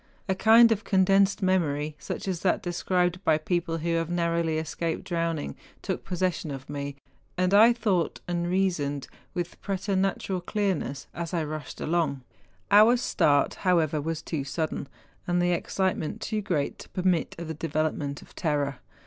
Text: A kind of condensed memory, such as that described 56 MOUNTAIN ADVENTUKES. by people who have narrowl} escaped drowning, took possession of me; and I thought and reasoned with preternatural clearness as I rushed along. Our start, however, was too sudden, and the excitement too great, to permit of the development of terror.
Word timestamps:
A 0.27 0.33
kind 0.33 0.71
of 0.71 0.83
condensed 0.83 1.43
memory, 1.43 1.95
such 1.99 2.27
as 2.27 2.39
that 2.39 2.63
described 2.63 3.17
56 3.17 3.25
MOUNTAIN 3.27 3.35
ADVENTUKES. 3.35 3.47
by 3.47 3.53
people 3.53 3.77
who 3.77 3.97
have 3.97 4.09
narrowl} 4.09 4.47
escaped 4.49 5.03
drowning, 5.03 5.55
took 5.83 6.03
possession 6.03 6.49
of 6.49 6.67
me; 6.67 6.95
and 7.37 7.53
I 7.53 7.71
thought 7.71 8.19
and 8.27 8.49
reasoned 8.49 9.07
with 9.35 9.61
preternatural 9.61 10.41
clearness 10.41 11.05
as 11.13 11.35
I 11.35 11.43
rushed 11.43 11.79
along. 11.79 12.21
Our 12.71 12.97
start, 12.97 13.53
however, 13.61 14.01
was 14.01 14.23
too 14.23 14.43
sudden, 14.43 14.87
and 15.27 15.39
the 15.39 15.51
excitement 15.51 16.19
too 16.19 16.41
great, 16.41 16.79
to 16.79 16.89
permit 16.89 17.35
of 17.37 17.47
the 17.47 17.53
development 17.53 18.23
of 18.23 18.33
terror. 18.33 18.79